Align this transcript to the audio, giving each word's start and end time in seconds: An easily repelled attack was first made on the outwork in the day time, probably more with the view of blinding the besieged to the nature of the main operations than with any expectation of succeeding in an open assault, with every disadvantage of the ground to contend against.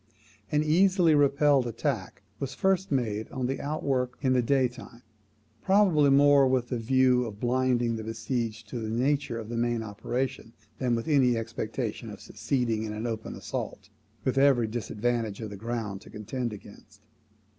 An 0.51 0.63
easily 0.63 1.13
repelled 1.13 1.67
attack 1.67 2.23
was 2.39 2.55
first 2.55 2.91
made 2.91 3.29
on 3.31 3.45
the 3.45 3.61
outwork 3.61 4.17
in 4.23 4.33
the 4.33 4.41
day 4.41 4.67
time, 4.67 5.03
probably 5.61 6.09
more 6.09 6.47
with 6.47 6.69
the 6.69 6.79
view 6.79 7.23
of 7.25 7.39
blinding 7.39 7.97
the 7.97 8.03
besieged 8.03 8.67
to 8.69 8.79
the 8.79 8.89
nature 8.89 9.37
of 9.37 9.47
the 9.47 9.57
main 9.57 9.83
operations 9.83 10.55
than 10.79 10.95
with 10.95 11.07
any 11.07 11.37
expectation 11.37 12.09
of 12.09 12.19
succeeding 12.19 12.81
in 12.81 12.93
an 12.93 13.05
open 13.05 13.35
assault, 13.35 13.89
with 14.23 14.39
every 14.39 14.65
disadvantage 14.65 15.39
of 15.39 15.51
the 15.51 15.55
ground 15.55 16.01
to 16.01 16.09
contend 16.09 16.51
against. 16.51 17.01